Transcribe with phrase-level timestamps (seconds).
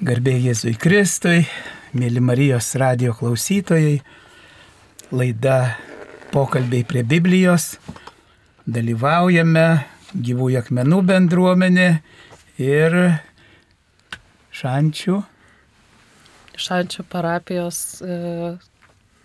[0.00, 1.42] Garbė Jėzui Kristui,
[1.92, 3.98] mėly Marijos radio klausytojai,
[5.12, 5.74] laida
[6.32, 7.74] pokalbiai prie Biblijos,
[8.64, 9.66] dalyvaujame
[10.16, 11.90] gyvųjų akmenų bendruomenė
[12.64, 12.98] ir
[14.62, 15.20] šančių.
[16.56, 18.56] Šančių parapijos e,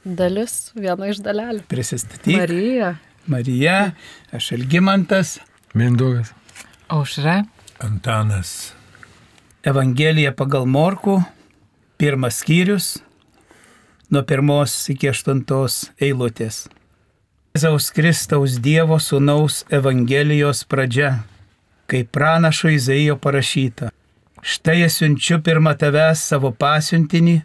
[0.04, 1.70] dalis, viena iš dalelių.
[1.72, 2.36] Prisistatyk.
[2.36, 2.98] Marija.
[3.32, 3.82] Marija,
[4.36, 5.38] aš Elgimantas.
[5.72, 6.36] Mindaugas.
[6.92, 7.46] Aušra.
[7.80, 8.75] Antanas.
[9.66, 11.24] Evangelija pagal Morku,
[11.98, 13.00] pirmas skyrius,
[14.14, 16.68] nuo pirmos iki aštuntos eilutės.
[17.58, 21.24] Jėzaus Kristaus Dievo Sūnaus Evangelijos pradžia,
[21.90, 23.90] kaip pranašo Izaijo parašyta.
[24.46, 27.40] Štai siunčiu pirmą tavęs savo pasiuntinį,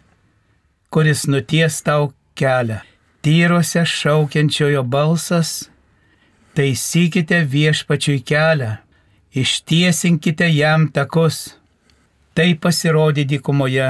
[0.93, 2.83] kuris nuties tau kelią.
[3.25, 5.71] Tyruose šaukiančiojo balsas,
[6.53, 8.75] taisykite viešpačiui kelią,
[9.33, 11.57] ištiesinkite jam takus.
[12.31, 13.89] Tai pasirodė dykumoje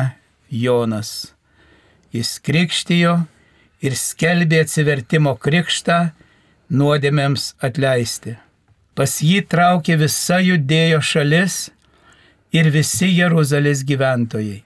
[0.49, 1.11] Jonas.
[2.09, 3.19] Jis krikštijo
[3.85, 5.99] ir skelbė atsivertimo krikštą
[6.73, 8.33] nuodėmėms atleisti.
[8.97, 11.59] Pas jį traukė visa judėjo šalis
[12.51, 14.63] ir visi Jeruzalės gyventojai.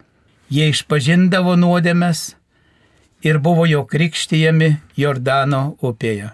[0.49, 2.31] Jie išpažindavo nuodėmės
[3.27, 6.31] ir buvo jo krikštijami Jordano upėje.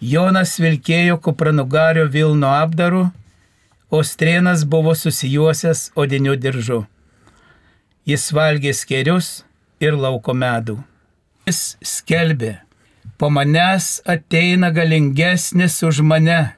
[0.00, 3.10] Jonas vilkėjo kupranugario Vilno apdaru,
[3.92, 6.80] o strėnas buvo susijuosęs odiniu diržu.
[8.08, 9.42] Jis valgė skerius
[9.84, 10.78] ir lauko medų.
[11.46, 12.56] Jis skelbė,
[13.18, 16.54] po manęs ateina galingesnis už mane,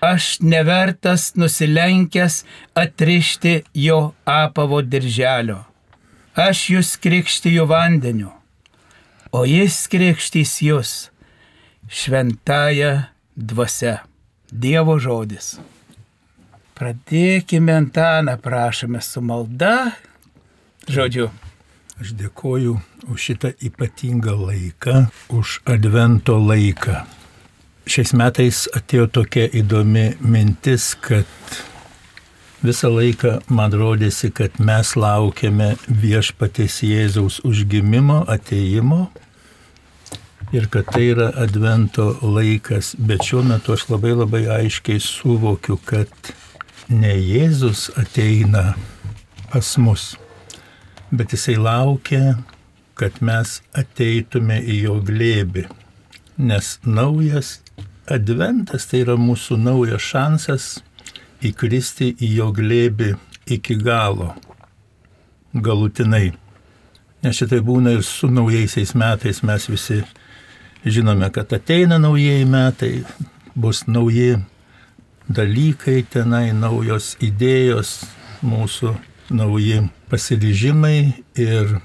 [0.00, 2.42] aš nevertas nusilenkęs
[2.78, 5.64] atrišti jo apavo dirželio.
[6.38, 8.30] Aš jūs krikštiju vandeniu,
[9.34, 10.92] o jis krikštys jūs
[11.90, 12.92] šventąją
[13.34, 13.98] dvasę.
[14.48, 15.58] Dievo žodis.
[16.78, 19.96] Pradėkime Antaną, prašome su malda.
[20.86, 21.24] Žodžiu.
[21.98, 22.76] Aš dėkoju
[23.10, 27.00] už šitą ypatingą laiką, už advento laiką.
[27.90, 31.26] Šiais metais atėjo tokia įdomi mintis, kad
[32.62, 39.08] visą laiką man rodėsi, kad mes laukiame viešpatės Jėzaus užgimimo, ateimo
[40.54, 42.94] ir kad tai yra advento laikas.
[42.98, 46.36] Bet šiuo metu aš labai labai aiškiai suvokiu, kad
[46.88, 48.72] ne Jėzus ateina
[49.52, 50.14] pas mus,
[51.12, 52.38] bet jisai laukia,
[52.98, 55.68] kad mes ateitume į jo glėbį.
[56.38, 57.58] Nes naujas
[58.10, 60.68] adventas tai yra mūsų naujas šansas
[61.44, 63.14] įkristi į jo glėbį
[63.54, 64.32] iki galo,
[65.54, 66.32] galutinai.
[67.22, 70.02] Nes šitai būna ir su naujaisiais metais mes visi
[70.84, 72.92] žinome, kad ateina naujieji metai,
[73.58, 74.38] bus nauji
[75.28, 78.00] dalykai tenai, naujos idėjos,
[78.44, 78.94] mūsų
[79.34, 81.78] nauji pasiryžimai ir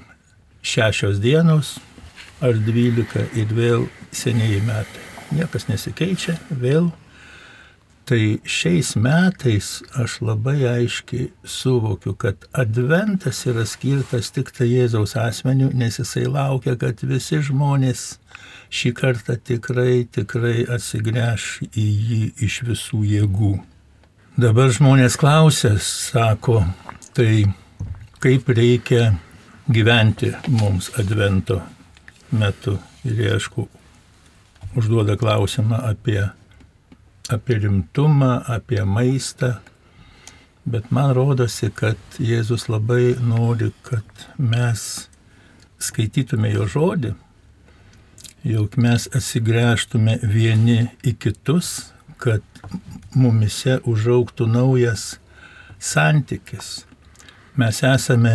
[0.64, 1.76] šešios dienos
[2.44, 5.02] ar dvylika ir vėl senieji metai.
[5.34, 6.90] Niekas nesikeičia, vėl.
[8.04, 15.70] Tai šiais metais aš labai aiškiai suvokiu, kad adventas yra skirtas tik tai Jėzaus asmeniu,
[15.72, 18.18] nes jisai laukia, kad visi žmonės
[18.68, 23.54] šį kartą tikrai, tikrai atsigręš į jį iš visų jėgų.
[24.36, 26.60] Dabar žmonės klausia, sako,
[27.16, 27.46] tai
[28.20, 29.14] kaip reikia
[29.70, 31.62] gyventi mums advento
[32.34, 32.76] metu.
[33.04, 33.68] Ir jie, aišku,
[34.76, 36.18] užduoda klausimą apie,
[37.32, 39.54] apie rimtumą, apie maistą.
[40.64, 45.08] Bet man rodosi, kad Jėzus labai nori, kad mes
[45.78, 47.14] skaitytume jo žodį
[48.44, 51.90] jog mes atsigręžtume vieni į kitus,
[52.20, 52.44] kad
[53.16, 55.14] mumise užauktų naujas
[55.80, 56.84] santykis.
[57.56, 58.34] Mes esame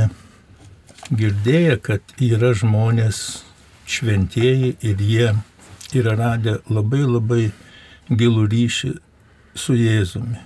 [1.13, 3.43] girdėję, kad yra žmonės
[3.89, 5.29] šventieji ir jie
[6.01, 7.43] yra radę labai labai
[8.09, 8.93] gilų ryšį
[9.55, 10.39] su Jėzumi.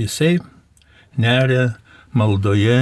[0.00, 0.38] Jisai
[1.20, 1.76] neria
[2.12, 2.80] maldoje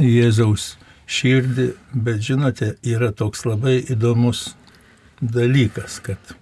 [0.00, 0.74] Jėzaus
[1.10, 4.54] širdį, bet žinote, yra toks labai įdomus
[5.20, 6.34] dalykas, kad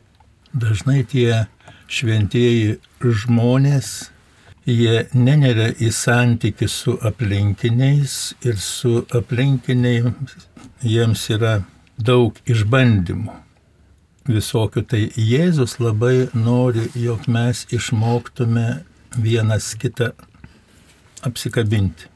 [0.53, 1.47] dažnai tie
[1.89, 4.11] šventieji žmonės,
[4.69, 10.13] jie neneria į santykių su aplinkiniais ir su aplinkiniai
[10.85, 11.59] jiems yra
[11.97, 13.48] daug išbandymų.
[14.29, 18.83] Visokių tai Jėzus labai nori, jog mes išmoktume
[19.17, 20.11] vienas kitą
[21.25, 22.11] apsikabinti.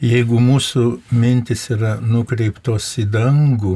[0.00, 3.74] Jeigu mūsų mintis yra nukreiptos į dangų,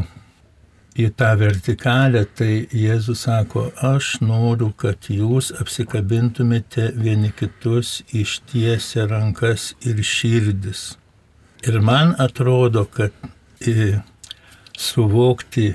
[0.96, 9.74] į tą vertikalę, tai Jėzus sako, aš noriu, kad jūs apsikabintumėte vieni kitus ištiesę rankas
[9.84, 10.94] ir širdis.
[11.68, 13.12] Ir man atrodo, kad
[13.60, 13.98] e,
[14.72, 15.74] suvokti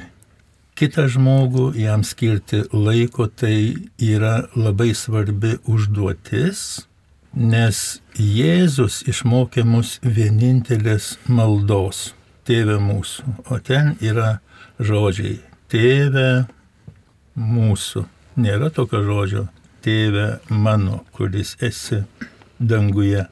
[0.79, 6.85] kitą žmogų, jam skirti laiko, tai yra labai svarbi užduotis,
[7.35, 12.13] nes Jėzus išmokė mus vienintelės maldos-
[12.47, 13.23] Tėve mūsų.
[13.51, 14.39] O ten yra
[14.79, 15.41] žodžiai-
[15.71, 16.47] Tėve
[17.35, 18.05] mūsų.
[18.37, 19.49] Nėra tokio žodžio-
[19.83, 22.05] Tėve mano, kuris esi
[22.59, 23.27] danguje.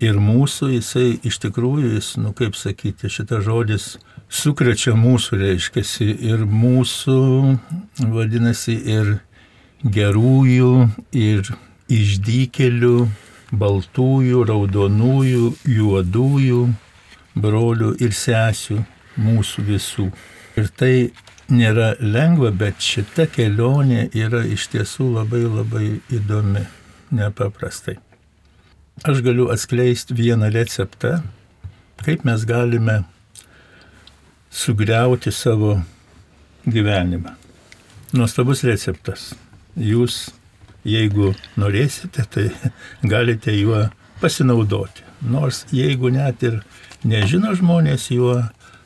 [0.00, 3.98] Ir mūsų jisai iš tikrųjų, jis, nu kaip sakyti, šitas žodis
[4.32, 5.84] sukrečia mūsų, reiškia,
[6.32, 7.18] ir mūsų,
[8.12, 9.18] vadinasi, ir
[9.84, 10.72] gerųjų,
[11.12, 11.50] ir
[11.92, 12.96] išdykelių,
[13.52, 16.62] baltųjų, raudonųjų, juodųjų,
[17.36, 18.78] brolių ir sesių,
[19.20, 20.08] mūsų visų.
[20.56, 20.94] Ir tai
[21.52, 26.64] nėra lengva, bet šita kelionė yra iš tiesų labai labai įdomi,
[27.12, 27.98] nepaprastai.
[29.08, 31.18] Aš galiu atskleisti vieną receptą,
[32.04, 33.02] kaip mes galime
[34.52, 35.80] sugriauti savo
[36.66, 37.32] gyvenimą.
[38.12, 39.32] Nuostabus receptas.
[39.72, 40.26] Jūs,
[40.84, 42.50] jeigu norėsite, tai
[43.12, 43.86] galite juo
[44.20, 45.06] pasinaudoti.
[45.22, 46.60] Nors jeigu net ir
[47.08, 48.42] nežino žmonės juo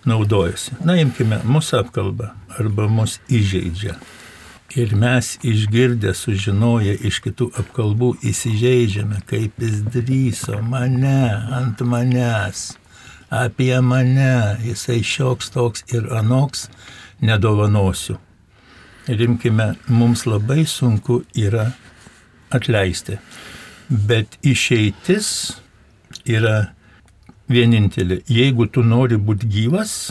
[0.07, 0.79] naudojasi.
[0.87, 3.97] Na, imkime, mūsų apkalba arba mus įžeidžia.
[4.77, 11.23] Ir mes išgirdę, sužinoję iš kitų apkalbų, įsižeidžiame, kaip jis drįso mane
[11.57, 12.75] ant manęs,
[13.31, 16.69] apie mane, jisai šioks toks ir anoks,
[17.21, 18.19] nedovanosiu.
[19.09, 21.71] Ir imkime, mums labai sunku yra
[22.51, 23.19] atleisti.
[23.89, 25.29] Bet išeitis
[26.27, 26.73] yra
[27.49, 28.23] vienintelė.
[28.27, 30.11] Jeigu tu nori būti gyvas,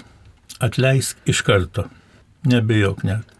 [0.63, 1.89] atleisk iš karto.
[2.47, 3.34] Nebejok net.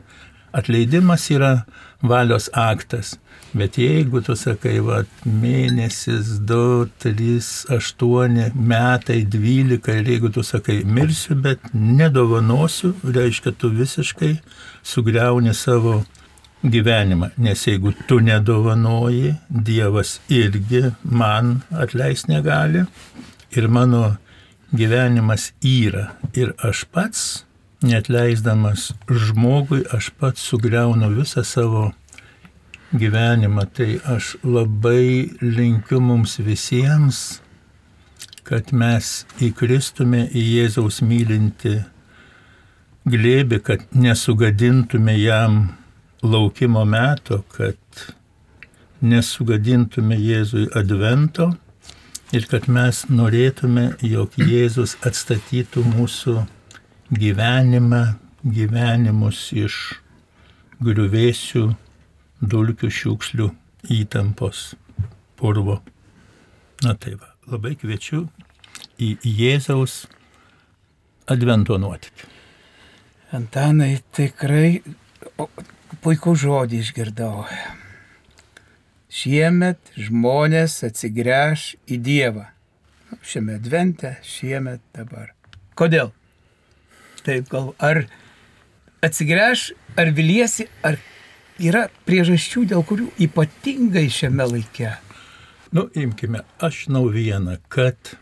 [0.55, 1.65] Atleidimas yra
[2.01, 3.15] valios aktas.
[3.55, 10.81] Bet jeigu tu sakai, va, mėnesis, du, trys, aštuoni, metai, dvylika, ir jeigu tu sakai,
[10.83, 14.33] mirsiu, bet nedovanosiu, reiškia, tu visiškai
[14.83, 16.01] sugriauni savo
[16.63, 17.31] gyvenimą.
[17.37, 22.83] Nes jeigu tu nedovanoji, Dievas irgi man atleis negali.
[23.55, 24.17] Ir mano
[24.75, 26.09] gyvenimas yra.
[26.35, 27.44] Ir aš pats
[27.85, 31.91] netleisdamas žmogui, aš pats sugriaunu visą savo
[32.93, 33.65] gyvenimą.
[33.73, 37.41] Tai aš labai linkiu mums visiems,
[38.45, 41.79] kad mes įkristume į Jėzaus mylinti
[43.09, 45.59] glėbi, kad nesugadintume jam
[46.25, 47.77] laukimo meto, kad
[49.01, 51.51] nesugadintume Jėzui advento
[52.33, 56.39] ir kad mes norėtume, jog Jėzus atstatytų mūsų
[57.13, 58.03] gyvenimą,
[58.45, 59.75] gyvenimus iš
[60.83, 61.67] griuvėsių,
[62.41, 63.49] dulkių, šiukšlių,
[63.93, 64.73] įtampos,
[65.37, 65.79] purvo.
[66.83, 68.25] Na tai va, labai kviečiu
[69.01, 70.05] į Jėzaus
[71.29, 72.31] advento nuotykį.
[73.35, 74.81] Antanai, tikrai
[76.03, 77.45] puikų žodį išgirdau.
[79.15, 82.49] Šiemet žmonės atsigręš į Dievą.
[83.25, 85.31] Šiame advente, šiemet dabar.
[85.77, 86.11] Kodėl?
[87.25, 88.05] Taip, gal ar
[89.05, 90.99] atsigręš, ar viliesi, ar
[91.61, 94.93] yra priežasčių, dėl kurių ypatingai šiame laike.
[95.75, 98.15] Nu, imkime, aš žinau vieną, kad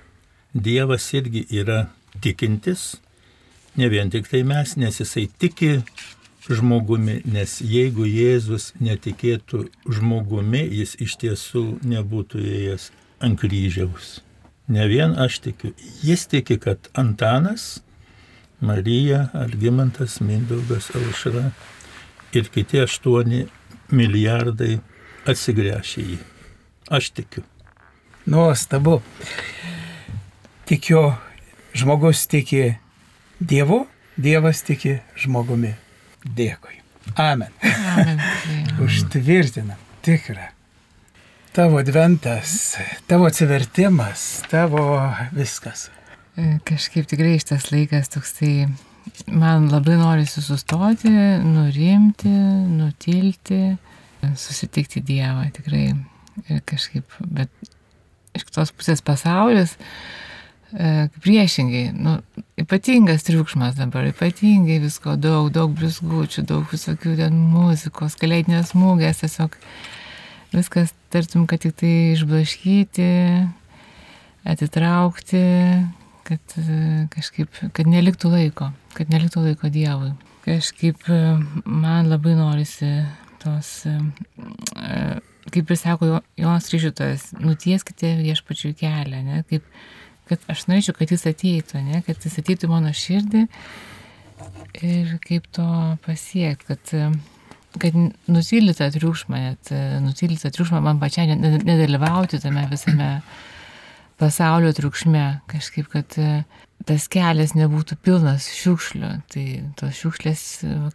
[0.54, 1.88] Dievas irgi yra
[2.22, 2.96] tikintis,
[3.76, 5.80] ne vien tik tai mes, nes jisai tiki
[6.48, 9.66] žmogumi, nes jeigu Jėzus netikėtų
[9.98, 12.92] žmogumi, jis iš tiesų nebūtų ėjęs
[13.24, 14.20] ant kryžiaus.
[14.68, 17.82] Ne vien aš tikiu, jis tiki, kad Antanas
[18.64, 21.52] Marija, Algymantas, Mindaugas, Aušra
[22.34, 23.44] ir kiti aštuoni
[23.92, 24.78] milijardai
[25.28, 26.20] atsigręš į jį.
[26.96, 27.44] Aš tikiu.
[28.26, 29.02] Nuostabu.
[30.70, 31.02] Tikiu,
[31.76, 32.78] žmogus tiki
[33.40, 33.84] Dievu,
[34.16, 35.74] Dievas tiki žmogumi.
[36.24, 36.80] Dėkui.
[37.20, 37.52] Amen.
[37.64, 38.22] Amen.
[38.86, 39.80] Užtvirtinam.
[40.04, 40.54] Tikra.
[41.54, 42.78] Tavo adventas,
[43.08, 44.86] tavo atsivertimas, tavo
[45.36, 45.90] viskas.
[46.34, 48.66] Kažkaip tikrai šitas laikas toksai,
[49.30, 51.12] man labai norisi sustoti,
[51.46, 52.32] nurimti,
[52.74, 53.62] nutilti,
[54.34, 55.92] susitikti Dievą tikrai.
[56.50, 57.52] Ir kažkaip, bet
[58.34, 59.76] iš kitos pusės pasaulis,
[60.74, 62.16] e, priešingai, nu,
[62.58, 69.60] ypatingas triukšmas dabar, ypatingai visko daug, daug blizgučių, daug visokių ten muzikos, kalėdinės mūgės, tiesiog
[70.58, 73.12] viskas tartum, kad tik tai išblaškyti,
[74.50, 75.46] atitraukti,
[76.28, 80.14] kad e, kažkaip, kad neliktų laiko, kad neliktų laiko Dievui.
[80.46, 81.20] Kažkaip e,
[81.66, 82.90] man labai norisi
[83.44, 83.98] tos, e,
[85.52, 89.44] kaip ir sako Jonas Ryžutojas, nutieskite viešpačių kelią, ne?
[89.50, 89.68] kaip,
[90.30, 93.46] kad aš norėčiau, kad jis ateitų, ne, kad jis ateitų mano širdį
[94.84, 95.68] ir kaip to
[96.06, 97.20] pasiekti, kad,
[97.84, 97.98] kad
[98.32, 103.10] nutyli tą triukšmą, net nutyli tą triukšmą man pačiai nedalyvauti tame visame
[104.24, 106.16] pasaulio triukšme, kažkaip, kad
[106.88, 109.10] tas kelias nebūtų pilnas šiukšlių.
[109.32, 109.46] Tai
[109.80, 110.44] tos šiukšlės,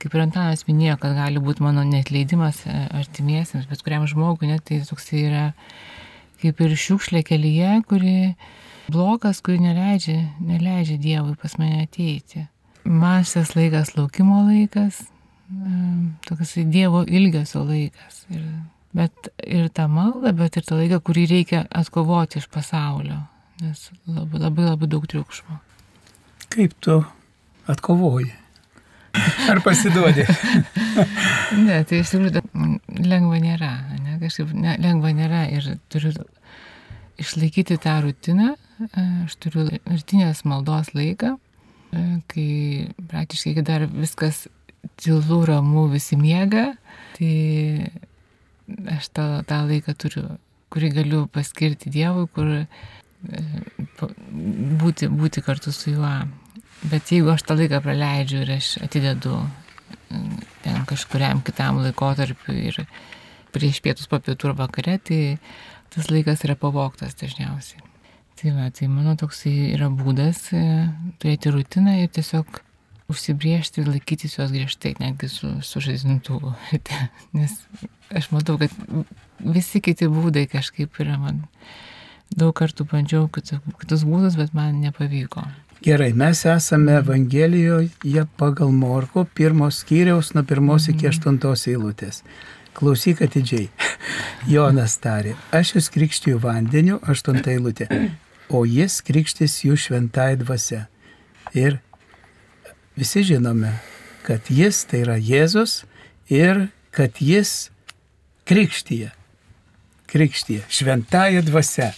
[0.00, 4.80] kaip ir Antanas minėjo, kad gali būti mano netleidimas artimiesiems, bet kuriam žmogui, net tai
[4.88, 5.50] toks yra
[6.42, 8.16] kaip ir šiukšlė kelyje, kuri
[8.92, 12.47] blokas, kuri neleidžia, neleidžia Dievui pas mane ateiti.
[12.88, 15.02] Man šis laikas laukimo laikas,
[16.28, 18.23] toks Dievo ilgesio laikas.
[18.32, 18.44] Ir,
[18.98, 23.20] bet ir tą maldą, bet ir tą laiką, kurį reikia atkovoti iš pasaulio,
[23.62, 25.58] nes labai labai, labai daug triukšmo.
[26.52, 27.00] Kaip tu
[27.70, 28.32] atkovoji?
[29.48, 30.24] Ar pasiduodi?
[31.66, 32.42] ne, tai iš tikrųjų
[33.08, 36.12] lengva nėra, ne, kažkaip ne, lengva nėra ir turiu
[37.18, 38.52] išlaikyti tą rutiną,
[39.24, 41.34] aš turiu rytinės maldos laiką,
[42.30, 42.48] kai
[43.10, 44.46] praktiškai dar viskas
[45.00, 46.72] tylu, ramu, visi miega,
[47.16, 47.32] tai
[48.96, 50.25] aš tą, tą laiką turiu,
[50.72, 52.52] kurį galiu paskirti Dievui, kur
[54.82, 56.12] būti, būti kartu su juo.
[56.88, 59.40] Bet jeigu aš tą laiką praleidžiu ir aš atidedu
[60.62, 62.82] ten kažkuriam kitam laikotarpiu ir
[63.54, 65.20] prieš pietus po pietų ar vakare, tai
[65.92, 67.82] tas laikas yra pavoktas dažniausiai.
[68.38, 70.62] Tai va, tai mano toks yra būdas e,
[71.18, 72.60] turėti rutiną ir tiesiog
[73.08, 76.52] užsibriežti ir laikytis jos griežtai, netgi su, su žaismintuvu.
[77.36, 77.54] Nes
[78.14, 78.74] aš matau, kad
[79.40, 81.46] visi kiti būdai kažkaip yra man
[82.36, 85.46] daug kartų bandžiau kitus būdus, bet man nepavyko.
[85.84, 91.14] Gerai, mes esame Evangelijoje pagal Morko pirmos skyriaus nuo pirmos iki mhm.
[91.14, 92.22] aštuntos eilutės.
[92.78, 93.70] Klausyk atidžiai.
[94.52, 97.88] Jonas tarė, aš jūs krikštiju vandeniu, aštunta eilutė,
[98.50, 100.86] o jis krikštis jų šventai dvasia.
[101.56, 101.80] Ir
[102.98, 103.72] visi žinome,
[104.26, 105.84] kad jis tai yra Jėzus
[106.32, 107.70] ir kad jis
[108.48, 109.12] krikštyje.
[110.08, 111.92] Krikštyje, šventąją dvasę.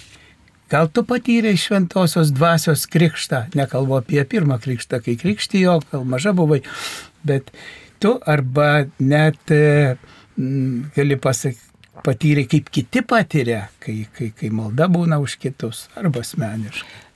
[0.71, 6.61] Gal tu patyrei šventosios dvasios krikštą, nekalbu apie pirmą krikštą, kai krikštijo, gal maža buvai,
[7.27, 7.51] bet
[8.03, 11.67] tu arba net mm, gali pasakyti,
[12.07, 17.10] patyrė, kaip kiti patiria, kai, kai, kai malda būna už kitus, arba asmeniškai.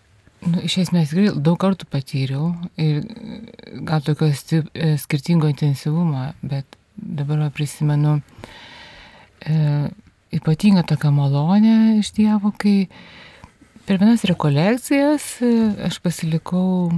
[0.45, 3.05] Nu, iš esmės daug kartų patyriau ir
[3.87, 8.19] gal tokio e, skirtingo intensyvumo, bet dabar prisimenu
[9.41, 9.55] e,
[10.37, 12.85] ypatingą tokią malonę iš Dievo, kai
[13.85, 15.49] Per vienas rekolekcijas e,
[15.85, 16.89] aš pasilikau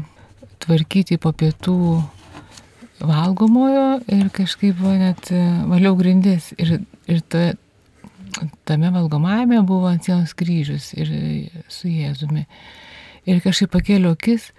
[0.62, 1.74] tvarkyti po pietų
[3.02, 6.52] valgomojo ir kažkaip net e, valiau grindis.
[6.62, 6.76] Ir,
[7.10, 7.42] ir to,
[8.70, 11.10] tame valgomajame buvo ant sienos kryžius ir
[11.66, 12.44] su Jėzumi.
[13.26, 14.50] Ir kažkaip pakėliau akis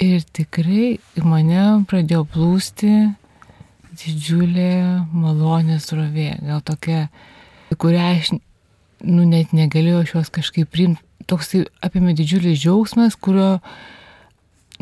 [0.00, 2.92] ir tikrai mane pradėjo plūsti
[3.94, 6.34] didžiulė malonės rovė.
[6.44, 7.06] Gal tokia,
[7.78, 11.54] kurią aš nu, net negalėjau šios kažkaip priimti toks
[11.84, 13.60] apėmė didžiulis džiaugsmas, kurio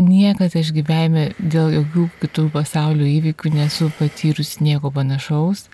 [0.01, 5.69] niekada aš gyvenime dėl jokių kitų pasaulio įvykių nesu patyrusi nieko panašaus.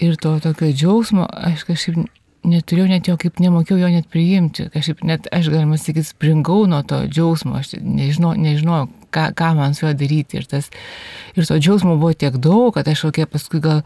[0.00, 2.08] Ir to tokio džiaugsmo aš kažkaip
[2.46, 4.68] neturėjau net jo, kaip nemokėjau jo net priimti.
[4.72, 9.76] Kažkaip net aš, galima sakyti, springau nuo to džiaugsmo, aš nežinau, nežinau ką, ką man
[9.76, 10.40] su juo daryti.
[10.40, 10.70] Ir, tas,
[11.36, 13.82] ir to džiaugsmo buvo tiek daug, kad aš kokia paskui gal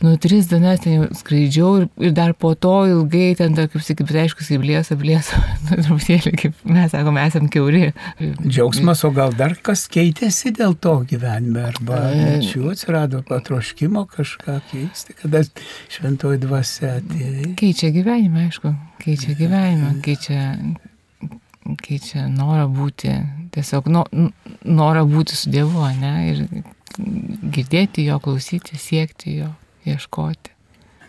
[0.00, 4.06] nu, tris dienas ten skraidžiau ir, ir dar po to ilgai ten, dar, kaip sakyti,
[4.08, 7.82] bet aišku, kaip blėsa, blėsa, nu, truputėlį, kaip mes sakome, esame keuri.
[8.44, 12.00] Džiaugsmas, o gal dar kas keitėsi dėl to gyvenime, arba
[12.44, 15.44] šių atsirado patroškimo kažką keisti, kada
[15.92, 17.54] šventoji dvasia atėjo.
[17.60, 18.74] Keičia gyvenimą, aišku,
[19.04, 20.44] keičia gyvenimą, keičia,
[21.80, 23.16] keičia norą būti,
[23.54, 24.06] tiesiog no,
[24.64, 26.46] norą būti su Dievu, ne, ir
[26.94, 29.52] girdėti jo, klausyti, siekti jo
[29.88, 30.52] ieškoti.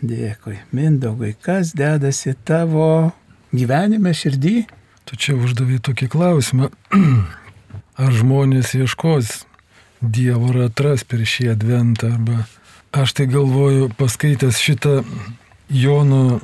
[0.06, 0.58] Dėkui.
[0.76, 3.12] Mindaugai, kas dedasi tavo
[3.56, 4.56] gyvenime širdį?
[5.08, 6.70] Tu čia uždavai tokį klausimą.
[8.02, 9.46] Ar žmonės ieškos
[10.04, 12.10] Dievo ar atras per šį adventą?
[12.12, 12.42] Arba
[12.92, 14.98] aš tai galvoju, paskaitęs šitą
[15.72, 16.42] Jono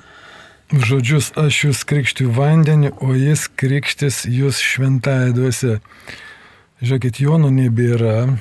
[0.73, 5.77] žodžius, aš jūs krikštiu vandenį, o jis krikštis jūs šventąją dvasę.
[6.81, 8.39] Žiūrėkit, Jono nebėra,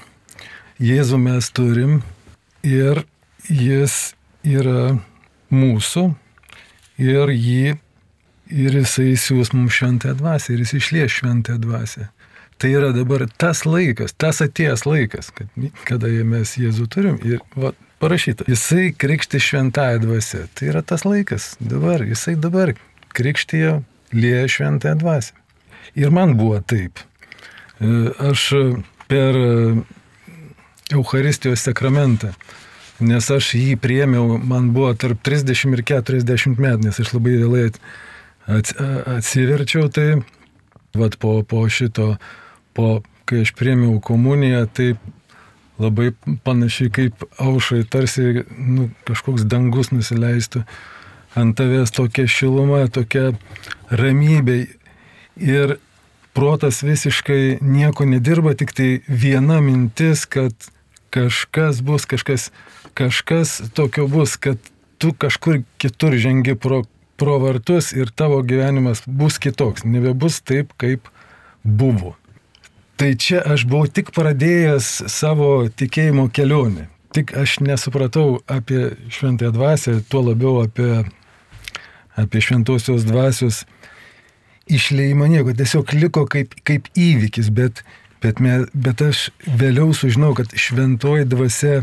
[0.82, 2.00] Jėzų mes turim
[2.66, 3.04] ir
[3.52, 4.14] jis
[4.48, 4.96] yra
[5.52, 6.08] mūsų
[7.02, 7.76] ir jį,
[8.52, 12.08] ir jisai siūs mums šventąją dvasę, ir jis išlies šventąją dvasę.
[12.62, 15.50] Tai yra dabar tas laikas, tas atėjęs laikas, kad,
[15.88, 17.72] kada mes Jėzų turim ir va,
[18.04, 20.46] parašyta, jisai krikšti šventąją dvasę.
[20.54, 22.76] Tai yra tas laikas dabar, jisai dabar
[23.18, 23.80] krikštyje
[24.14, 25.34] lieja šventąją dvasę.
[25.96, 27.00] ir man buvo taip.
[27.82, 28.52] E, aš
[29.10, 29.36] per
[30.92, 32.34] Eucharistijos sakramentą,
[33.06, 37.64] nes aš jį priemiau, man buvo tarp 30 ir 40 metų, nes aš labai vėlai
[38.48, 40.22] atsiverčiau, tai
[40.98, 42.16] vat, po, po šito,
[42.78, 44.94] po, kai aš priemiau komuniją, tai
[45.82, 46.12] labai
[46.46, 50.66] panašiai kaip aušai, tarsi nu, kažkoks dangus nusileistų
[51.40, 53.32] ant tavęs tokia šiluma, tokia
[53.90, 54.60] ramybė.
[55.42, 55.78] Ir
[56.36, 60.54] protas visiškai nieko nedirba, tik tai viena mintis, kad
[61.12, 62.50] kažkas bus, kažkas,
[62.94, 64.58] kažkas tokio bus, kad
[65.02, 66.84] tu kažkur kitur žengi pro,
[67.18, 71.10] pro vartus ir tavo gyvenimas bus kitoks, nebebus taip, kaip
[71.64, 72.16] buvo.
[73.02, 76.86] Tai čia aš buvau tik pradėjęs savo tikėjimo kelionę.
[77.18, 81.02] Tik aš nesupratau apie šventąją dvasę, tuo labiau apie,
[82.14, 83.64] apie šventosios dvasios
[84.70, 85.56] išleimą nieko.
[85.58, 87.82] Tiesiog liko kaip, kaip įvykis, bet,
[88.22, 91.82] bet, me, bet aš vėliau sužinau, kad šventoji dvasia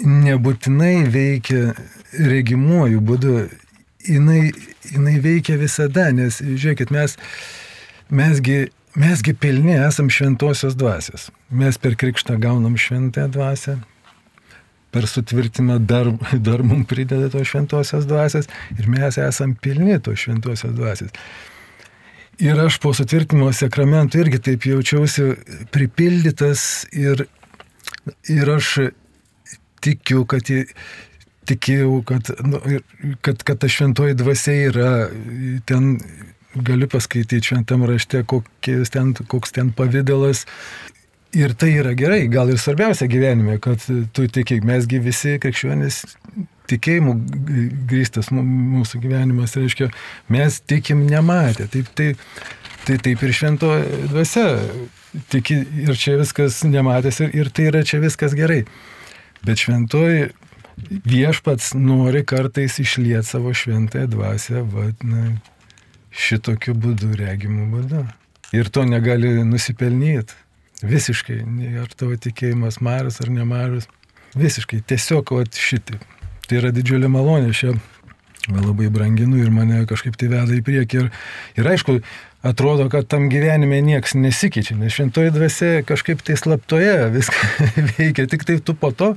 [0.00, 1.74] nebūtinai veikia
[2.18, 3.38] regimuoju būdu.
[4.08, 4.50] Jinai,
[4.88, 7.18] jinai veikia visada, nes žiūrėkit, mes,
[8.08, 11.28] mesgi Mesgi pilni esam šventosios dvasios.
[11.50, 13.76] Mes per krikštą gaunam šventąją dvasę,
[14.90, 16.10] per sutvirtimą dar,
[16.46, 21.14] dar mums prideda to šventosios dvasios ir mes esam pilni to šventosios dvasios.
[22.40, 25.36] Ir aš po sutvirtimo sakramentų irgi taip jaučiausi
[25.70, 27.28] pripildytas ir,
[28.26, 28.72] ir aš
[29.84, 30.50] tikiu, kad,
[31.50, 32.60] tikėjau, kad, nu,
[33.24, 34.92] kad, kad ta šventoji dvasia yra
[35.68, 35.96] ten
[36.54, 40.46] gali paskaityti šventam rašte, ten, koks ten pavydalas.
[41.30, 46.00] Ir tai yra gerai, gal ir svarbiausia gyvenime, kad tu tikėk, mesgi visi krikščionys
[46.70, 47.14] tikėjimų
[47.90, 49.90] grįstas mūsų gyvenimas, reiškia,
[50.30, 51.68] mes tikim nematę.
[51.70, 52.08] Taip, tai,
[52.86, 53.72] tai taip ir švento
[54.10, 54.46] dvasia.
[55.30, 55.56] Tiki,
[55.86, 58.60] ir čia viskas nematęs ir, ir tai yra čia viskas gerai.
[59.46, 60.30] Bet šventoji
[61.04, 65.36] viešpats nori kartais išlieti savo šventąją dvasę, vad, na,
[66.10, 68.04] šitokiu būdu, regimu būdu.
[68.56, 70.34] Ir to negali nusipelnyti.
[70.80, 71.42] Visiškai,
[71.82, 73.88] ar tavo tikėjimas mažas ar nemažas.
[74.34, 76.02] Visiškai, tiesiog vat, šitaip.
[76.48, 77.74] Tai yra didžiulė malonė, aš ją
[78.48, 81.02] labai branginu ir mane kažkaip tai veda į priekį.
[81.02, 81.10] Ir,
[81.60, 81.98] ir aišku,
[82.46, 88.48] atrodo, kad tam gyvenime niekas nesikeičia, nes šventoji dvasia kažkaip tai slaptoje viską veikia, tik
[88.48, 89.12] tai tu po to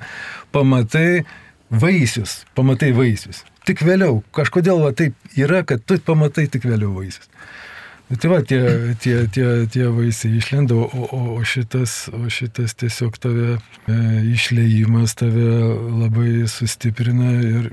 [0.56, 1.24] pamatai
[1.72, 4.22] vaisius, pamatai vaisius tik vėliau.
[4.36, 7.30] Kažkodėl va, taip yra, kad tu pamatai tik vėliau vaisius.
[8.10, 8.60] Nu, tai va, tie,
[9.02, 13.96] tie, tie, tie vaisiai išlenda, o, o, o, šitas, o šitas tiesiog tave e,
[14.34, 15.48] išleimas tave
[16.04, 17.72] labai sustiprina ir,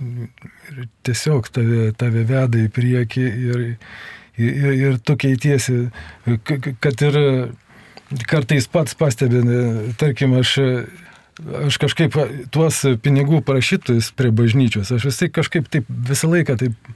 [0.00, 3.62] ir tiesiog tave, tave veda į priekį ir,
[4.40, 5.82] ir, ir tu keitiesi,
[6.80, 7.20] kad ir
[8.30, 9.44] kartais pats pastebi,
[10.00, 10.58] tarkim, aš
[11.40, 12.16] aš kažkaip
[12.52, 16.92] tuos pinigų prašytus prie bažnyčios, aš visai kažkaip taip visą laiką taip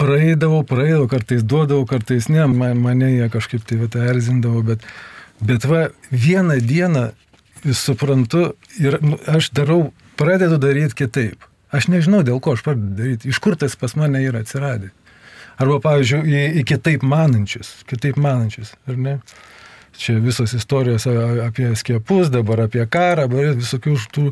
[0.00, 4.86] praeidavau, praeidavau, kartais duodavau, kartais ne, man, mane jie kažkaip tai vietą erzindavo, bet,
[5.44, 7.10] bet va vieną dieną
[7.76, 11.49] suprantu ir nu, aš darau, pradedu daryti kitaip.
[11.74, 14.90] Aš nežinau, dėl ko aš pradedu daryti, iš kur tas pas mane yra atsiradę.
[15.60, 19.18] Arba, pavyzdžiui, į, į kitaip manančius, kitaip manančius, ar ne?
[20.00, 21.06] čia visos istorijos
[21.46, 23.26] apie skiepus, dabar apie karą,
[23.58, 24.26] visokių tų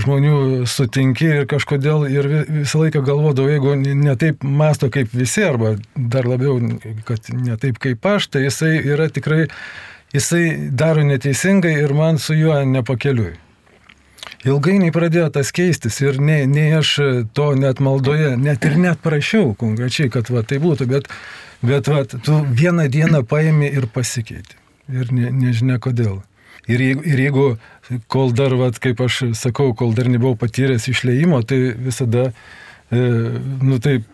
[0.00, 0.36] žmonių
[0.70, 6.28] sutinki ir kažkodėl ir visą laiką galvodavau, jeigu ne taip masto kaip visi, arba dar
[6.28, 6.58] labiau,
[7.08, 9.46] kad ne taip kaip aš, tai jisai yra tikrai,
[10.14, 13.34] jisai daro neteisingai ir man su juo nepakeliui.
[14.42, 16.96] Ilgainiui pradėjo tas keistis ir nei, nei aš
[17.36, 21.06] to net maldoje, net ir net prašiau konkrečiai, kad va, tai būtų, bet,
[21.62, 24.58] bet va, tu vieną dieną paėmė ir pasikeitė
[24.90, 26.20] ir ne, nežinia kodėl.
[26.70, 27.44] Ir jeigu, ir jeigu
[28.10, 32.30] kol dar, vat, kaip aš sakau, kol dar nebuvau patyręs išleimo, tai visada,
[32.90, 33.00] e,
[33.62, 34.06] nu taip,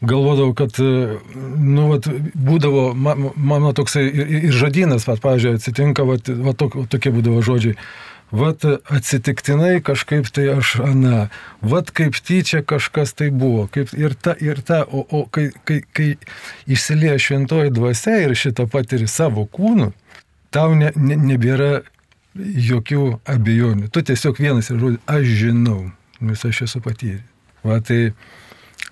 [0.00, 1.18] galvodavau, kad, e,
[1.60, 6.78] nu, vat, būdavo, ma, mano toksai ir, ir žodynas, vat, pavyzdžiui, atsitinka, vat, vat, tok,
[6.88, 7.76] tokie būdavo žodžiai.
[8.28, 11.28] Vat atsitiktinai kažkaip tai aš ana,
[11.64, 15.80] vat kaip tyčia kažkas tai buvo, kaip ir ta, ir ta, o, o kai, kai,
[15.96, 16.10] kai
[16.68, 19.94] išsilieja šventoji dvasia ir šitą patiri savo kūnu,
[20.52, 21.70] tau ne, ne, nebėra
[22.36, 23.88] jokių abejonių.
[23.92, 25.80] Tu tiesiog vienas ir žodis, aš žinau,
[26.20, 27.24] nes aš esu patyręs.
[27.64, 28.12] Va tai,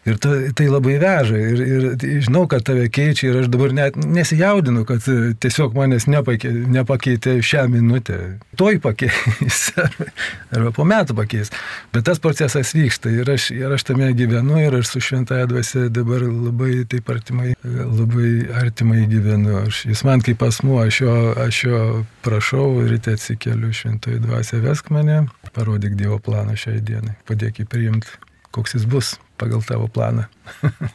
[0.06, 1.38] Ir ta, tai labai veža.
[1.38, 1.86] Ir, ir
[2.22, 5.02] žinau, kad tave keičia ir aš dabar net nesijaudinu, kad
[5.42, 8.18] tiesiog manęs nepakeitė, nepakeitė šią minutę.
[8.60, 9.72] Toj pakeis.
[10.54, 11.50] Arba po metų pakeis.
[11.94, 15.86] Bet tas procesas vyksta ir aš, ir aš tame gyvenu ir aš su šventąją dvasia
[15.90, 18.30] dabar labai taip artimai, labai
[18.62, 19.62] artimai gyvenu.
[19.64, 21.82] Aš, jis man kaip asmuo, aš jo, aš jo
[22.26, 25.24] prašau, ryte atsikeliu šventąją dvasę, vesk mane,
[25.56, 28.14] parodyk Dievo planą šiai dienai, padėk jį priimti
[28.56, 30.26] koks jis bus pagal tavo planą.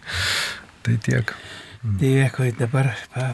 [0.84, 1.36] tai tiek.
[1.82, 2.92] Dėkui, dabar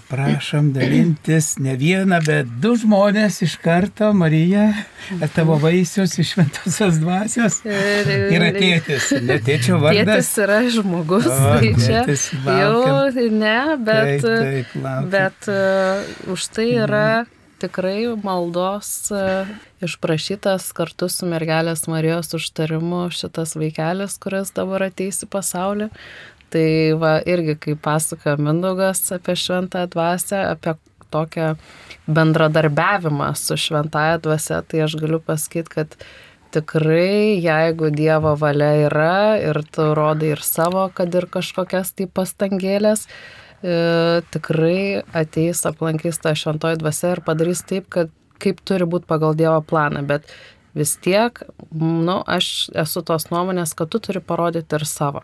[0.08, 4.70] prašom dalintis ne vieną, bet du žmonės iš karto, Marija,
[5.36, 7.60] tavo vaisius iš šventosios dvasios.
[7.68, 10.08] Ir, yra tėtis, ne tėčio vardas.
[10.08, 12.06] Tėtis yra žmogus, o, tai čia
[12.62, 15.12] jau ne, bet, taip, taip, laukiam.
[15.12, 17.10] bet uh, už tai yra
[17.62, 19.46] tikrai maldos e,
[19.86, 25.90] išprašytas kartu su mergelės Marijos užtarimu šitas vaikelis, kuris dabar ateis į pasaulį.
[26.54, 26.68] Tai
[27.02, 30.78] va irgi, kai pasakoja Mindaugas apie šventą dvasę, apie
[31.12, 31.56] tokią
[32.08, 35.98] bendradarbiavimą su šventąją dvasę, tai aš galiu pasakyti, kad
[36.56, 43.08] tikrai, jeigu Dievo valia yra ir tu rodai ir savo, kad ir kažkokias tai pastangėlės,
[43.62, 49.62] tikrai ateis, aplankys tą šventoji dvasia ir padarys taip, kad kaip turi būti pagal Dievo
[49.66, 50.30] planą, bet
[50.78, 51.42] vis tiek,
[51.74, 55.24] nu, aš esu tos nuomonės, kad tu turi parodyti ir savo.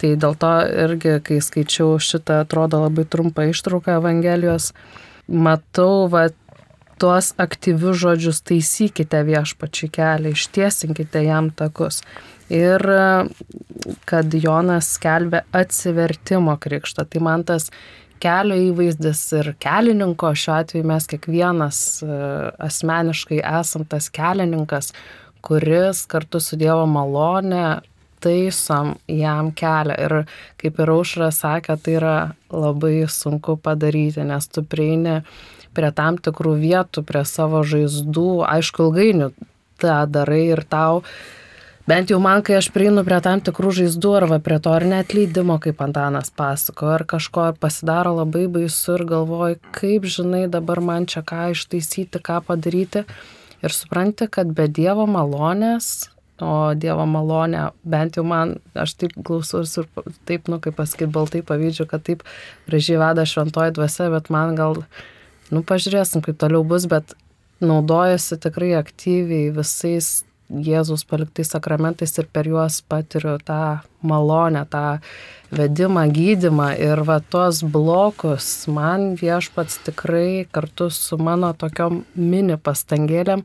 [0.00, 0.50] Tai dėl to
[0.84, 4.70] irgi, kai skaičiau šitą, atrodo labai trumpą ištrauką Evangelijos,
[5.28, 6.28] matau, va,
[7.00, 12.02] tuos aktyvius žodžius taisykite viešpačių kelią, ištiesinkite jam takus
[12.50, 12.84] ir
[14.10, 17.06] kad Jonas skelbė atsivertimo krikštą.
[17.08, 17.70] Tai man tas
[18.20, 22.16] kelio įvaizdis ir kelininko, šiuo atveju mes kiekvienas e,
[22.66, 24.92] asmeniškai esam tas kelininkas,
[25.40, 27.80] kuris kartu su Dievo malone
[28.20, 29.96] taisom jam kelią.
[29.96, 30.16] Ir
[30.60, 32.16] kaip ir aušra sakė, tai yra
[32.52, 35.22] labai sunku padaryti, nes tu prieini
[35.76, 39.30] prie tam tikrų vietų, prie savo žaizdų, aišku, ilgainiui
[39.80, 41.00] tą darai ir tau
[41.90, 45.14] bent jau man, kai aš prieinu prie tam tikrų žaizdų arba prie to ar net
[45.16, 51.08] leidimo, kaip Antanas pasako, ar kažko pasidaro labai baisu ir galvoju, kaip žinai dabar man
[51.10, 53.02] čia ką ištaisyti, ką padaryti.
[53.66, 59.82] Ir supranti, kad be Dievo malonės, o Dievo malonė, bent jau man, aš taip klausausi
[59.82, 62.22] ir taip, nu, kaip pasakyti, baltai pavydžiu, kad taip
[62.70, 64.84] gražiai veda šventoji dvasia, bet man gal,
[65.50, 67.18] nu, pažiūrėsim, kaip toliau bus, bet
[67.60, 74.98] naudojasi tikrai aktyviai visais Jėzus paliktais sakramentais ir per juos patiriu tą malonę, tą
[75.54, 83.44] vedimą, gydimą ir va tuos blokus man viešpats tikrai kartu su mano tokiom mini pastangėlėm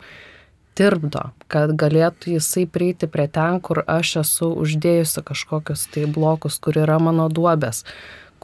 [0.75, 6.81] tirpdo, kad galėtų jisai prieiti prie ten, kur aš esu uždėjusi kažkokius tai blokus, kur
[6.81, 7.85] yra mano duobės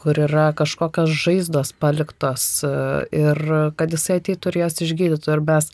[0.01, 3.41] kur yra kažkokios žaizdos paliktos ir
[3.77, 5.35] kad jisai ateitų ir jas išgydytų.
[5.35, 5.69] Ir mes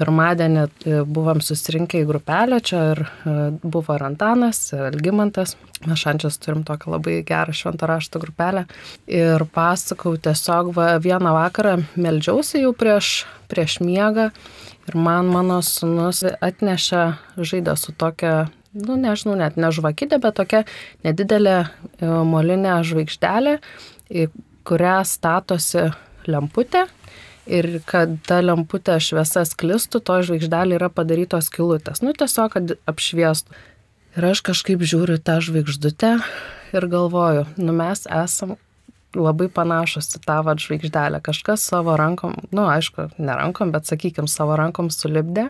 [0.00, 5.56] pirmadienį e, buvom susirinkę į grupelę, čia ir e, buvo ir Antanas, ir Algymantas.
[5.86, 8.66] Mes šančias turim tokią labai gerą šventą raštą grupelę.
[9.08, 14.30] Ir pasakau, tiesiog va, vieną vakarą meldžiausi jau prieš, prieš miegą
[14.88, 17.04] ir man mano sunus atnešė
[17.38, 20.62] žaidą su tokia nu, nežinau, net ne žvakidė, bet tokia
[21.06, 21.66] nedidelė e,
[22.06, 23.58] molinė žvaigždelė,
[24.10, 24.30] į
[24.68, 25.90] kurią statosi
[26.30, 26.86] lemputė
[27.50, 32.02] ir kad ta lemputė šviesa sklistų, to žvaigždelė yra padarytos kilutės.
[32.04, 33.58] Nu, tiesiog, kad apšviestų.
[34.18, 36.16] Ir aš kažkaip žiūriu tą žvaigždutę
[36.74, 38.56] ir galvoju, nu mes esam
[39.14, 41.20] labai panašus į tą vad žvaigždelę.
[41.22, 45.48] Kažkas savo rankom, nu aišku, ne rankom, bet sakykim, savo rankom sulibdė,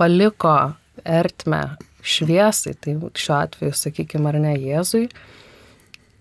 [0.00, 5.06] paliko ertmę šviesai, tai šiuo atveju, sakykim, ar ne Jėzui,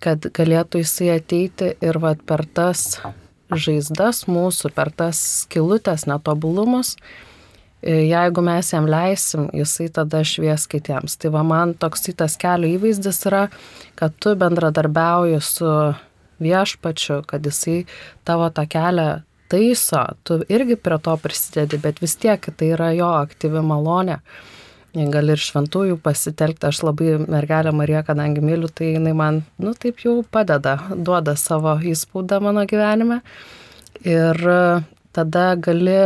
[0.03, 2.99] kad galėtų jisai ateiti ir vad per tas
[3.51, 6.95] žaizdas mūsų, per tas skilutės netobulumus,
[7.81, 11.17] e, jeigu mes jam leisim, jisai tada švies kitiems.
[11.17, 13.47] Tai va man toks tas kelio įvaizdis yra,
[13.99, 15.73] kad tu bendradarbiauji su
[16.39, 17.83] viešpačiu, kad jisai
[18.23, 19.09] tavo tą kelią
[19.49, 24.19] taiso, tu irgi prie to prisidedi, bet vis tiek tai yra jo aktyvi malonė
[24.93, 26.69] gali ir šventųjų pasitelkti.
[26.69, 31.77] Aš labai mergelę Mariją, kadangi myliu, tai jinai man, nu, taip jau padeda, duoda savo
[31.77, 33.21] įspūdą mano gyvenime.
[34.07, 34.39] Ir
[35.13, 35.99] tada gali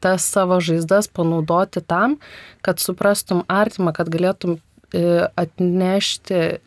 [0.00, 2.16] tas savo žaizdas panaudoti tam,
[2.64, 6.60] kad suprastum artimą, kad galėtum e, atnešti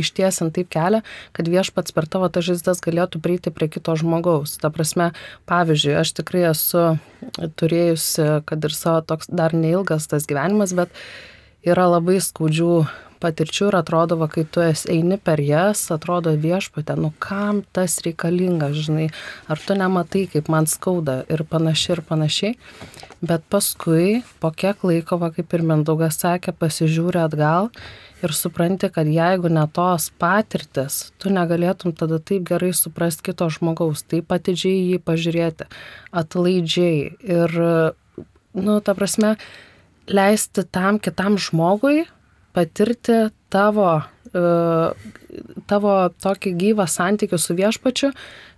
[0.00, 1.02] ištiesint taip kelią,
[1.36, 4.56] kad viešpats per tavo tą žaizdas galėtų prieiti prie kito žmogaus.
[4.60, 5.10] Ta prasme,
[5.50, 6.86] pavyzdžiui, aš tikrai esu
[7.60, 10.92] turėjusi, kad ir savo toks dar neilgas tas gyvenimas, bet
[11.66, 12.74] yra labai skaudžių
[13.20, 17.98] patirčių ir atrodo, va, kai tu esi eini per jas, atrodo viešpatė, nu kam tas
[18.04, 19.10] reikalinga, žinai,
[19.50, 22.54] ar tu nematai, kaip man skauda ir panašiai ir panašiai.
[23.20, 27.68] Bet paskui, po kiek laiko, va, kaip ir Mindaugas sakė, pasižiūri atgal
[28.24, 34.04] ir supranti, kad jeigu ne tos patirtis, tu negalėtum tada taip gerai suprasti kito žmogaus,
[34.04, 35.68] taip atidžiai jį pažiūrėti,
[36.22, 37.00] atlaidžiai
[37.38, 37.58] ir,
[38.54, 39.36] nu, ta prasme,
[40.10, 42.04] leisti tam kitam žmogui
[42.56, 45.10] patirti tavo, uh,
[45.70, 48.10] tavo tokį gyvą santykių su viešpačiu,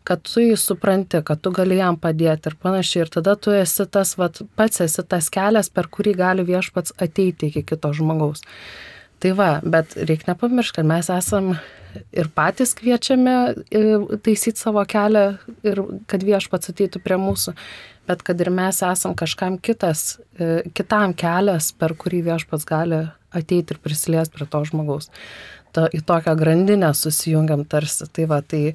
[0.09, 3.05] kad tu jį supranti, kad tu gali jam padėti ir panašiai.
[3.05, 7.53] Ir tada tu esi tas, vat, pats esi tas kelias, per kurį gali viešpats ateiti
[7.53, 8.43] iki kito žmogaus.
[9.23, 11.53] Tai va, bet reikia nepamiršti, kad mes esam
[12.17, 13.35] ir patys kviečiame
[14.25, 15.25] taisyti savo kelią
[15.67, 15.81] ir
[16.11, 17.55] kad viešpats ateitų prie mūsų,
[18.11, 23.77] bet kad ir mes esam kažkam kitas, e, kitam kelias, per kurį viešpats gali ateiti
[23.77, 25.11] ir prisiliesti prie to žmogaus.
[25.73, 28.05] To, į tokią grandinę susijungiam tarsi.
[28.13, 28.75] Tai va, tai,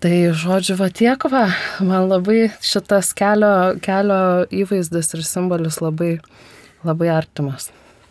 [0.00, 1.48] tai žodžiu, va tiek va,
[1.84, 4.20] man labai šitas kelio, kelio
[4.62, 6.14] įvaizdis ir simbolis labai,
[6.86, 7.68] labai artimas.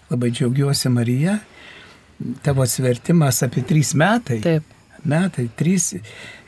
[0.09, 1.39] Labai džiaugiuosi, Marija.
[2.45, 4.39] Tavo svertimas apie trys metai.
[4.43, 4.73] Taip.
[5.05, 5.93] Metai, trys.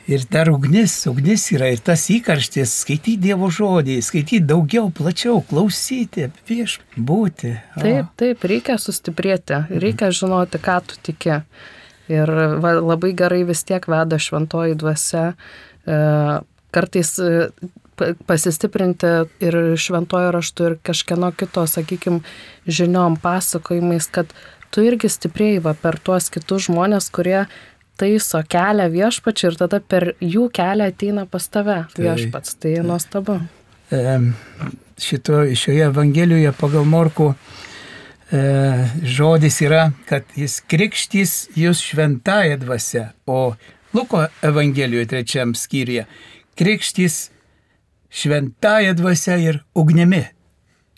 [0.08, 6.30] Ir dar ugnis, ugnis yra ir tas įkarštis, skaityti Dievo žodį, skaityti daugiau, plačiau, klausyti,
[6.48, 7.50] prieš būti.
[7.76, 7.82] O.
[7.82, 11.42] Taip, taip, reikia sustiprėti, reikia žinoti, ką tu tiki.
[12.08, 12.32] Ir
[12.64, 15.26] va, labai gerai vis tiek veda šventoji dvasia.
[15.84, 15.98] E,
[16.72, 17.50] kartais e,
[18.26, 19.10] pasistiprinti
[19.44, 22.20] ir šventojo raštu ir kažkieno kito, sakykime,
[22.66, 24.32] žiniom, pasakojimais, kad
[24.74, 27.46] tu irgi stiprėjai va, per tuos kitus žmonės, kurie
[27.98, 32.54] taiso kelią viešpačiu ir tada per jų kelią ateina pas tave viešpats.
[32.56, 33.40] Tai, tai nuostabu.
[34.98, 38.40] Šito, šioje Evangelijoje pagal Morku e,
[39.02, 43.54] žodis yra, kad jis krikštys jūs šventąją dvasę, o
[43.94, 46.04] Luko Evangelijoje trečiam skyriuje
[46.58, 47.30] krikštys
[48.10, 50.24] šventąją dvasę ir ugnimi.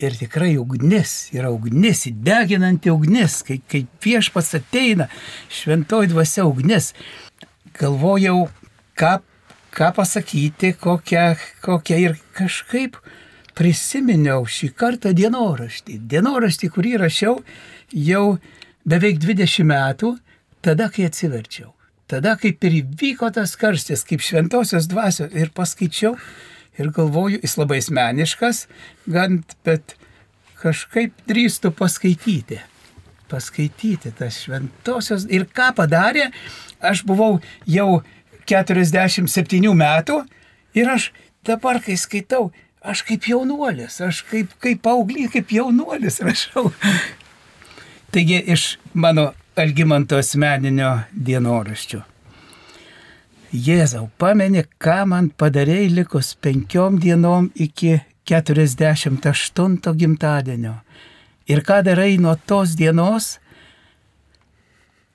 [0.00, 5.10] Ir tikrai ugnis yra ugnis, įdeginanti ugnis, kai, kai viešpats ateina,
[5.52, 6.94] šventoji dvasia ugnis.
[7.76, 8.46] Galvojau,
[8.96, 9.18] ką,
[9.76, 11.26] ką pasakyti, kokią,
[11.60, 12.96] kokią ir kažkaip
[13.58, 15.98] prisiminiau šį kartą dienoraštį.
[16.08, 17.36] Dienoraštį, kurį rašiau
[17.92, 18.24] jau
[18.88, 20.14] beveik 20 metų,
[20.64, 21.74] tada, kai atsiverčiau.
[22.08, 26.16] Tada, kaip ir įvyko tas karstis, kaip šventosios dvasios ir paskaičiau
[26.78, 28.66] ir galvoju, jis labai asmeniškas,
[29.10, 29.96] gan, bet
[30.60, 32.60] kažkaip drįstu paskaityti.
[33.30, 35.26] Paskaityti tas šventosios.
[35.30, 36.30] Ir ką padarė,
[36.82, 38.02] aš buvau jau
[38.50, 40.22] 47 metų
[40.74, 41.10] ir aš
[41.46, 42.50] dabar, kai skaitau,
[42.82, 46.70] aš kaip jaunuolis, aš kaip, kaip paauglys, kaip jaunuolis rašau.
[48.10, 49.30] Taigi iš mano
[49.60, 52.00] Algymanto asmeninio dienoraščio.
[53.50, 57.96] Jėzau, pameni, ką man padarėjai likus penkiom dienom iki
[58.30, 60.76] 48 gimtadienio.
[61.50, 63.40] Ir ką darai nuo tos dienos?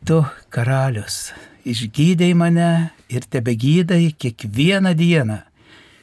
[0.03, 0.19] Tu,
[0.51, 1.31] karalius,
[1.63, 5.39] išgydai mane ir tebe gydai kiekvieną dieną.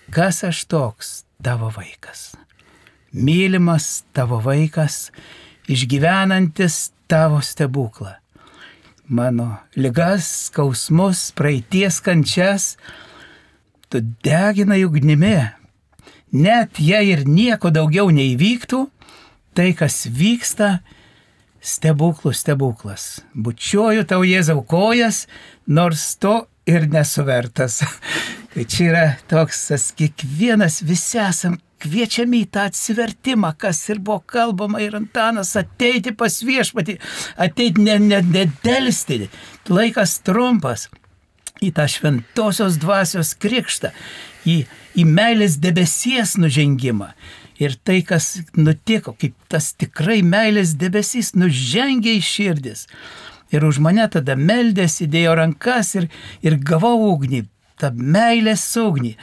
[0.08, 1.12] Kas aš toks?
[1.42, 2.32] Tavo vaikas.
[3.12, 5.10] Mylimas tavo vaikas,
[5.68, 8.21] išgyvenantis tavo stebuklą
[9.08, 12.76] mano ligas, skausmus, praeities kančias,
[13.88, 15.36] tu deginai ugnimi.
[16.32, 18.86] Net jei ir nieko daugiau neįvyktų,
[19.52, 20.78] tai kas vyksta,
[21.62, 23.20] stebuklų stebuklas.
[23.34, 25.26] Bučiuoju tau Jėzau kojas,
[25.66, 27.82] nors to ir nesuvertas.
[28.52, 34.80] Tai čia yra toks, kiekvienas visi esam kviečiami į tą atsivertimą, kas ir buvo kalbama
[34.84, 36.98] ir Antanas, ateiti pas viešpatį,
[37.42, 40.88] ateiti nedelsti, ne, ne laikas trumpas,
[41.62, 43.92] į tą šventosios dvasios krikštą,
[44.48, 44.62] į,
[44.98, 47.12] į meilės debesies nužengimą.
[47.62, 52.86] Ir tai, kas nutiko, kaip tas tikrai meilės debesys nužengė į širdis.
[53.52, 56.08] Ir už mane tada meldėsi, dėjo rankas ir,
[56.42, 57.44] ir gavau ugnį,
[57.78, 59.14] tą meilės ugnį.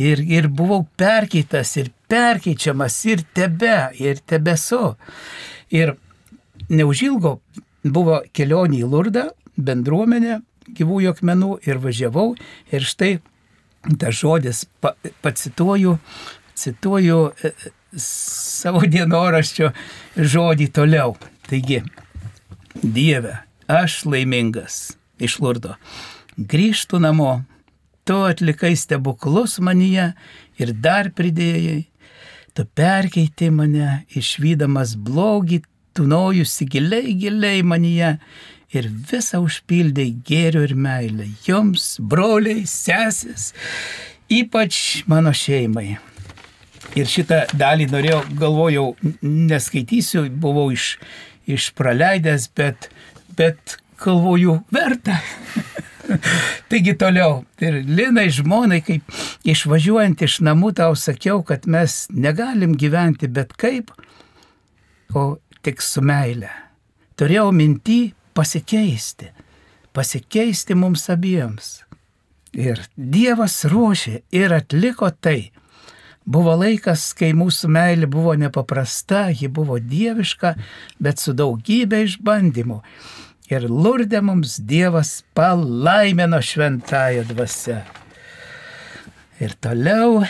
[0.00, 4.94] Ir, ir buvau perkeitas ir perkeičiamas ir tebe, ir tebesu.
[5.72, 5.96] Ir
[6.68, 7.38] neužilgo
[7.84, 10.40] buvo kelionė į Lurdą, bendruomenė
[10.76, 12.32] gyvųjų akmenų ir važiavau.
[12.72, 13.14] Ir štai
[13.98, 14.94] tas žodis, pa,
[15.24, 15.96] pacituoju,
[16.58, 17.52] cituoju e,
[17.98, 19.72] savo dienoraščio
[20.16, 21.16] žodį toliau.
[21.48, 21.82] Taigi,
[22.82, 23.34] Dieve,
[23.68, 25.74] aš laimingas iš Lurdo.
[26.38, 27.42] Grįžtų namo,
[28.08, 30.12] tu atlikai stebuklus manyje
[30.62, 31.82] ir dar pridėjai,
[32.56, 35.62] tu perkeitė mane išvydamas blogį
[35.96, 38.14] tunojusi giliai, giliai manyje
[38.72, 43.50] ir visą užpildė gėrio ir meilę jums, broliai, sesės,
[44.32, 45.98] ypač mano šeimai.
[46.98, 48.86] Ir šitą dalį norėjau, galvojau,
[49.22, 50.96] neskaitysiu, buvau iš,
[51.48, 52.90] iš praleidęs, bet,
[53.36, 55.20] bet galvoju, verta.
[56.70, 57.42] Taigi toliau.
[57.62, 59.14] Ir Linai žmonai, kaip
[59.48, 63.92] išvažiuojant iš namų tau sakiau, kad mes negalim gyventi bet kaip,
[65.14, 66.50] o tik su meile.
[67.18, 68.00] Turėjau mintį
[68.34, 69.30] pasikeisti.
[69.92, 71.82] Pasikeisti mums abiems.
[72.52, 75.52] Ir Dievas ruošė ir atliko tai.
[76.22, 80.54] Buvo laikas, kai mūsų meilė buvo nepaprasta, ji buvo dieviška,
[81.02, 82.78] bet su daugybė išbandymų.
[83.52, 87.82] Ir lurdė mums Dievas palaimino šventąją dvasę.
[89.42, 90.22] Ir toliau,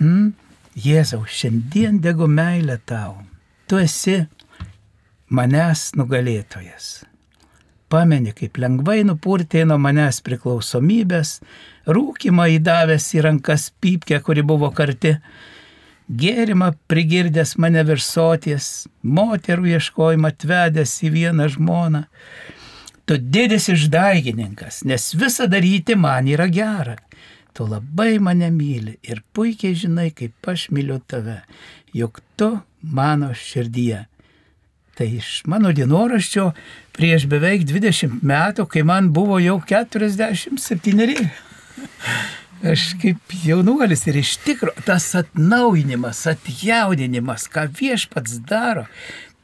[0.00, 0.32] mm,
[0.76, 3.20] Jėzau, šiandien degu meilę tau.
[3.68, 4.16] Tu esi
[5.30, 7.04] manęs nugalėtojas.
[7.88, 11.36] Pameni, kaip lengvai nupurtė nuo manęs priklausomybės,
[11.86, 15.14] rūkimą įdavęs į rankas pypkę, kuri buvo karti,
[16.08, 22.04] gėrimą prigirdęs mane virsoties, moterų ieškojimą atvedęs į vieną žmoną.
[23.06, 26.96] Tu didis išdaigininkas, nes visa daryti man yra gera.
[27.54, 31.40] Tu labai mane myli ir puikiai žinai, kaip aš myliu tave,
[31.94, 32.50] juk tu
[32.82, 34.04] mano širdyje.
[34.96, 36.50] Tai iš mano dienoraščio
[36.96, 41.30] prieš beveik 20 metų, kai man buvo jau 47.
[42.64, 48.86] Aš kaip jaunuolis ir iš tikrųjų tas atnaujinimas, atjaudinimas, ką viešpats daro,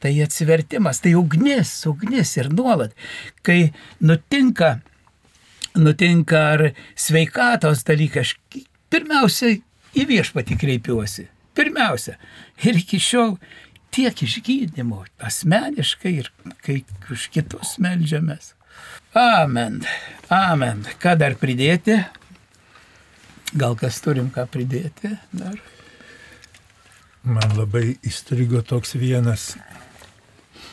[0.01, 2.95] tai atsivertimas, tai ugnis, ugnis ir nuolat,
[3.45, 3.69] kai
[4.01, 4.79] nutinka,
[5.77, 6.65] nutinka ar
[6.97, 8.33] sveikatos dalykai, aš
[8.89, 9.53] pirmiausia
[9.93, 11.29] į viešpatį kreipiuosi.
[11.53, 12.17] Pirmiausia.
[12.65, 13.35] Ir iki šiol
[13.93, 16.31] tiek išgydymo asmeniškai ir
[16.65, 16.81] kai
[17.13, 18.55] už kitus melžiamės.
[19.13, 19.83] Amen.
[20.33, 20.81] Amen.
[20.97, 21.99] Ką dar pridėti?
[23.53, 25.57] Gal kas turim ką pridėti dar?
[27.23, 29.53] Man labai įstrigo toks vienas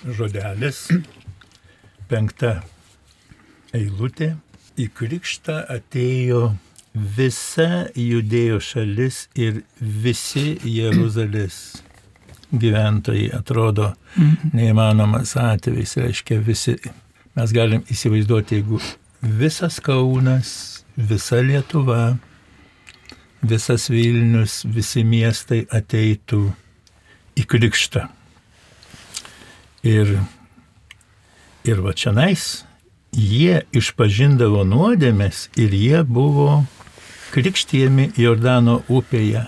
[0.05, 0.87] žodelis,
[2.09, 2.61] penkta
[3.77, 4.35] eilutė.
[4.81, 6.55] Į krikštą atėjo
[6.95, 11.83] visa judėjo šalis ir visi Jeruzalės
[12.51, 14.55] gyventojai atrodo mhm.
[14.57, 16.79] neįmanomas atvejs, reiškia visi,
[17.37, 18.81] mes galim įsivaizduoti, jeigu
[19.21, 20.51] visas Kaunas,
[20.97, 22.17] visa Lietuva,
[23.43, 26.43] visas Vilnius, visi miestai ateitų
[27.41, 28.07] į krikštą.
[29.87, 30.19] Ir,
[31.65, 32.65] ir va čia nais,
[33.17, 36.65] jie išpažindavo nuodėmės ir jie buvo
[37.33, 39.47] krikštijami Jordano upėje.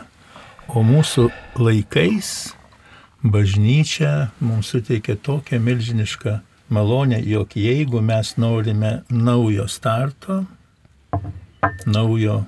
[0.72, 1.28] O mūsų
[1.60, 2.54] laikais
[3.22, 6.38] bažnyčia mums suteikia tokią milžinišką
[6.72, 10.44] malonę, jog jeigu mes norime naujo starto,
[11.86, 12.42] naujo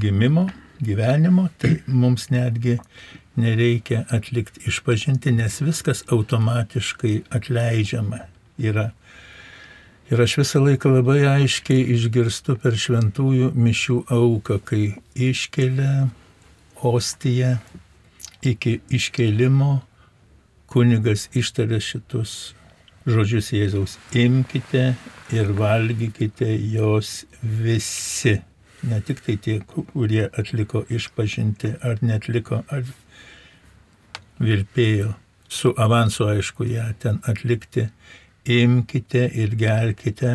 [0.00, 0.48] gimimo,
[0.82, 2.78] gyvenimo, tai mums netgi
[3.36, 8.24] nereikia atlikti išpažinti, nes viskas automatiškai atleidžiama
[8.58, 8.90] yra.
[10.12, 14.82] Ir aš visą laiką labai aiškiai išgirstu per šventųjų mišių auką, kai
[15.16, 16.10] iškelia
[16.84, 17.56] ostiją
[18.44, 19.78] iki iškelimo
[20.68, 22.52] kunigas ištarė šitus
[23.08, 23.96] žodžius Jėzaus.
[24.16, 24.94] Imkite
[25.32, 28.40] ir valgykite jos visi.
[28.84, 32.84] Ne tik tai tie, kurie atliko išpažinti ar netliko, ar
[34.40, 35.14] virpėjo
[35.48, 37.88] su avansu, aišku, ją ten atlikti.
[38.44, 40.34] Imkite ir gerkite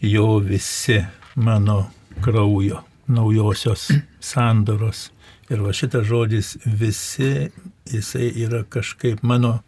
[0.00, 1.02] jo visi
[1.36, 1.90] mano
[2.24, 5.10] kraujo, naujosios sandoros
[5.48, 7.48] Ir va šitas žodis visi,
[7.88, 9.62] jisai yra kažkaip mano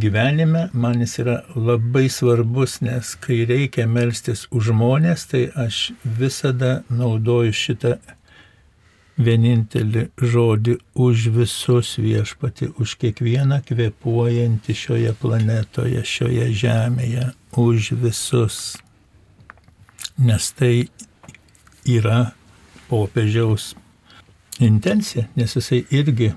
[0.00, 6.82] gyvenime, man jis yra labai svarbus, nes kai reikia melstis už žmonės, tai aš visada
[6.88, 7.96] naudoju šitą
[9.16, 18.76] vienintelį žodį už visus viešpati, už kiekvieną kvepuojantį šioje planetoje, šioje žemėje, už visus.
[20.16, 20.88] Nes tai
[21.88, 22.32] yra
[22.88, 23.74] popiežiaus
[24.60, 26.32] intenciją, nes jisai irgi,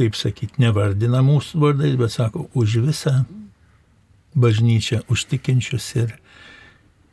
[0.00, 3.20] kaip sakyti, nevardina mūsų vardais, bet sako, už visą
[4.34, 6.14] bažnyčią, už tikinčius ir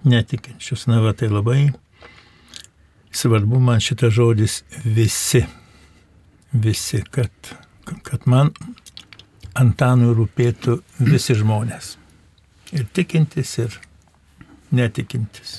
[0.08, 0.88] netikinčius.
[0.88, 1.74] Na, va, tai labai
[3.12, 5.44] svarbu man šitas žodis visi.
[6.54, 7.32] Visi, kad,
[8.08, 8.54] kad man
[9.58, 11.96] Antanui rūpėtų visi žmonės.
[12.72, 13.80] Ir tikintis, ir
[14.72, 15.58] netikintis.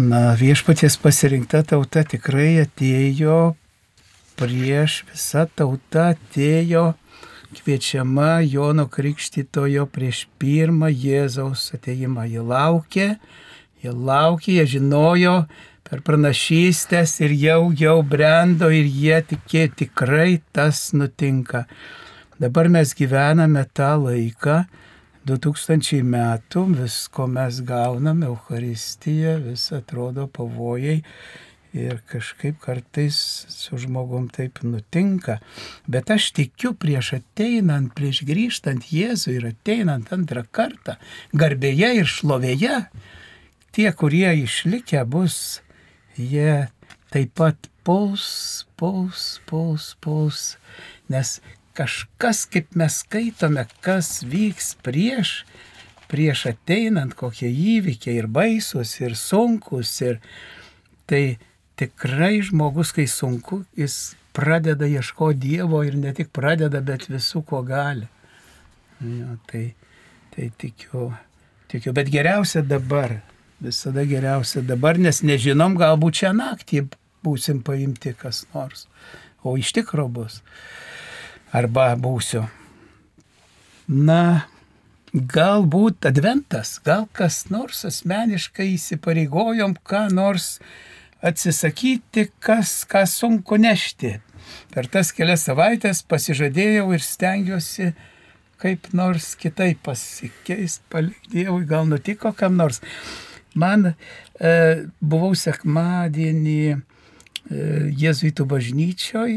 [0.00, 3.52] Na, viešpaties pasirinkta tauta tikrai atėjo
[4.38, 6.92] prieš visą tautą atėjo
[7.52, 12.24] kviečiama Jono Krikštitojo prieš pirmą Jėzaus ateimą.
[12.30, 13.08] Jie laukė,
[13.82, 15.34] jie laukė, jie žinojo
[15.88, 21.66] per pranašystės ir jau, jau brendo ir jie tikė tikrai tas nutinka.
[22.40, 24.62] Dabar mes gyvename tą laiką,
[25.28, 31.02] 2000 metų, visko mes gauname, Euharistija, vis atrodo pavojai
[31.72, 33.16] ir kažkaip kartais
[33.48, 35.38] su žmogum taip nutinka.
[35.88, 40.98] Bet aš tikiu prieš ateinant, prieš grįžtant Jėzų ir ateinant antrą kartą,
[41.32, 42.78] garbėje ir šlovėje,
[43.72, 45.62] tie, kurie išlikę bus,
[46.16, 46.68] jie
[47.12, 50.42] taip pat puls, puls, puls, puls,
[51.08, 51.38] nes
[51.76, 55.42] kažkas, kaip mes skaitome, kas vyks prieš,
[56.12, 60.20] prieš ateinant kokie įvykiai ir baisus, ir sunkus, ir
[61.08, 61.38] tai
[61.76, 67.62] tikrai žmogus, kai sunku, jis pradeda ieškoti Dievo ir ne tik pradeda, bet visų, ko
[67.66, 68.08] gali.
[69.02, 69.64] Jo, tai,
[70.34, 71.10] tai tikiu,
[71.72, 73.18] tikiu, bet geriausia dabar,
[73.62, 76.86] visada geriausia dabar, nes nežinom, galbūt čia naktį
[77.22, 78.86] būsim paimti kas nors,
[79.42, 80.40] o iš tikro bus.
[81.52, 82.46] Arba būsiu.
[83.92, 84.46] Na,
[85.12, 90.56] galbūt adventas, gal kas nors asmeniškai įsipareigojom, ką nors
[91.22, 94.16] atsisakyti, kas, ką sunku nešti.
[94.74, 97.92] Per tas kelias savaitės pasižadėjau ir stengiuosi
[98.62, 102.78] kaip nors kitaip pasikeisti, palikti Dievui, gal nutiko kam nors.
[103.58, 103.94] Man e,
[105.00, 106.76] buvau sekmadienį e,
[108.00, 109.34] Jėzuitų bažnyčioj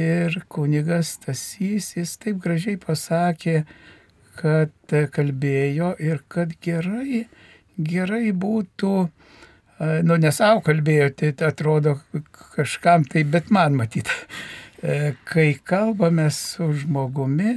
[0.00, 3.62] ir kunigas Tasys, jis taip gražiai pasakė,
[4.40, 7.24] kad kalbėjo ir kad gerai,
[7.76, 8.94] gerai būtų
[9.80, 11.96] nu, ne savo kalbėjote, tai atrodo
[12.54, 14.10] kažkam tai, bet man matyti.
[14.80, 17.50] E, kai kalbame su žmogumi,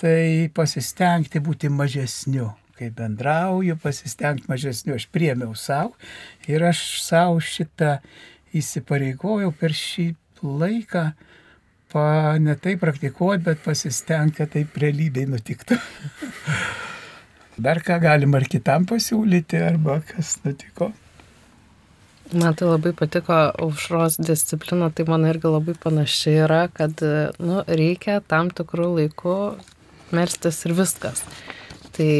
[0.00, 2.46] tai pasistengti būti mažesniu.
[2.78, 4.94] Kai bendrauju, pasistengti mažesniu.
[4.96, 5.92] Aš priemiau savo
[6.48, 7.98] ir aš savo šitą
[8.56, 10.06] įsipareigojau per šį
[10.40, 11.02] laiką
[11.92, 12.04] pa,
[12.40, 15.76] ne tai praktikuoti, bet pasistengti, kad taip realybėj nutiktų.
[17.68, 20.92] Dar ką galima ar kitam pasiūlyti, arba kas nutiko.
[22.28, 27.00] Man tai labai patiko aušros disciplina, tai man irgi labai panašiai yra, kad
[27.40, 29.36] nu, reikia tam tikrų laikų
[30.12, 31.22] merstis ir viskas.
[31.96, 32.10] Tai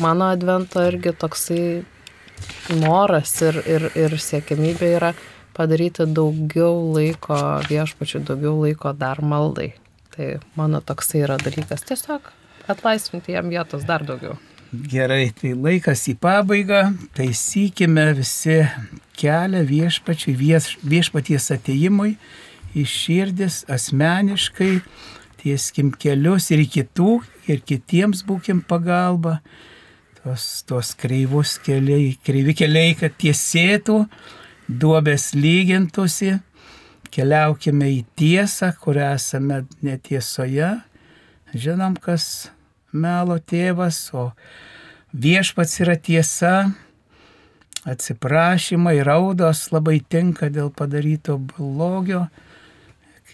[0.00, 1.64] mano advento irgi toksai
[2.78, 5.12] noras ir, ir, ir siekiamybė yra
[5.58, 9.72] padaryti daugiau laiko viešpačių, daugiau laiko dar maldai.
[10.14, 11.82] Tai mano toksai yra dalykas.
[11.90, 12.30] Tiesiog
[12.70, 14.38] atlaisvinti jam vietos dar daugiau.
[14.68, 18.58] Gerai, tai laikas į pabaigą, taisykime visi
[19.16, 22.18] kelią viešpačiui, vieš, viešpaties ateimui
[22.76, 24.82] į širdis asmeniškai,
[25.40, 27.14] tieskim kelius ir kitų,
[27.48, 29.38] ir kitiems būkim pagalba.
[30.18, 34.02] Tos, tos kreivus keliai, kreivi keliai, kad tiesėtų,
[34.68, 36.34] duobės lygintųsi,
[37.08, 40.74] keliaukime į tiesą, kur esame netiesoje.
[41.56, 42.50] Žinom, kas
[42.92, 44.30] melo tėvas, o
[45.12, 46.72] viešpats yra tiesa,
[47.88, 52.26] atsiprašymai, raudos labai tinka dėl padaryto blogio.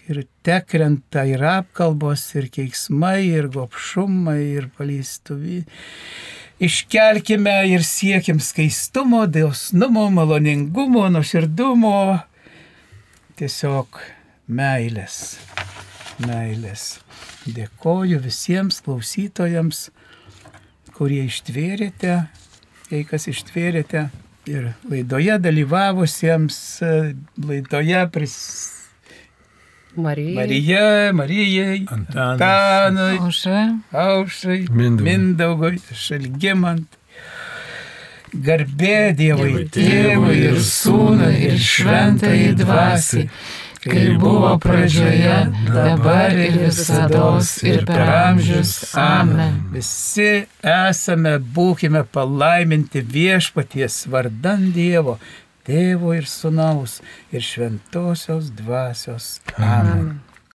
[0.05, 5.63] Ir tekrenta ir apkalbos, ir keiksmai, ir gopšumai, ir palystuvį.
[6.61, 11.95] Iškelkime ir siekim skaistumo, dėsnumo, maloningumo, nuoširdumo,
[13.41, 13.99] tiesiog
[14.47, 15.17] meilės.
[16.23, 17.04] Meilės.
[17.45, 19.89] Dėkoju visiems klausytojams,
[20.95, 22.15] kurie ištvėrėte,
[22.89, 24.07] jei kas ištvėrėte
[24.49, 26.57] ir laidoje dalyvavusiems,
[27.45, 28.37] laidoje pris...
[29.95, 30.33] Marijai.
[30.35, 33.59] Marija, Marijai, Antanui, Antanui, Aušra.
[33.95, 35.05] Aušrai, Mindaugui.
[35.07, 36.97] Mindaugui, Šalgimant.
[38.35, 43.29] Garbė Dievui, Tėvui ir Sūnui ir Šventai Dvasiai
[43.85, 45.37] kaip buvo pradžioje,
[45.69, 47.23] dabar ir visada,
[47.63, 48.75] ir per amžius.
[48.97, 49.61] Amen.
[49.73, 55.19] Visi esame, būkime palaiminti viešpaties vardan Dievo,
[55.65, 56.99] Tėvo ir Sūnaus
[57.33, 59.39] ir Šventosios Dvasios.
[59.57, 59.91] Amen.
[59.91, 60.34] Amen.